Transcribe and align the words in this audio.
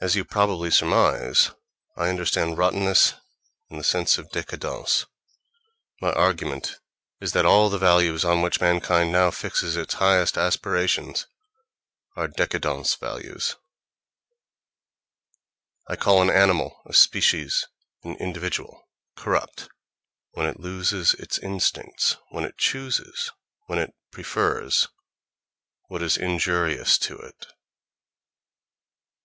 As 0.00 0.16
you 0.16 0.24
probably 0.24 0.72
surmise, 0.72 1.52
I 1.96 2.08
understand 2.08 2.58
rottenness 2.58 3.14
in 3.70 3.78
the 3.78 3.84
sense 3.84 4.18
of 4.18 4.30
décadence: 4.30 5.06
my 6.00 6.12
argument 6.14 6.80
is 7.20 7.30
that 7.30 7.46
all 7.46 7.70
the 7.70 7.78
values 7.78 8.24
on 8.24 8.42
which 8.42 8.60
mankind 8.60 9.12
now 9.12 9.30
fixes 9.30 9.76
its 9.76 9.94
highest 10.02 10.36
aspirations 10.36 11.28
are 12.16 12.26
décadence 12.26 12.96
values. 12.98 13.54
I 15.86 15.94
call 15.94 16.20
an 16.22 16.28
animal, 16.30 16.82
a 16.84 16.92
species, 16.92 17.68
an 18.02 18.16
individual 18.16 18.82
corrupt, 19.14 19.68
when 20.32 20.46
it 20.48 20.58
loses 20.58 21.14
its 21.14 21.38
instincts, 21.38 22.16
when 22.30 22.42
it 22.42 22.58
chooses, 22.58 23.30
when 23.66 23.78
it 23.78 23.94
prefers, 24.10 24.88
what 25.86 26.02
is 26.02 26.16
injurious 26.16 26.98
to 26.98 27.18
it. 27.20 27.46